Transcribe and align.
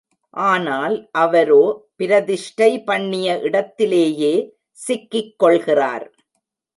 ஆனால் 0.33 0.95
அவரோ 1.11 1.63
பிரதிஷ்டை 1.95 2.69
பண்ணிய 2.83 3.37
இடத்திலேயே 3.39 4.33
சிக்கிக் 4.71 5.39
கொள்கிறார். 5.39 6.07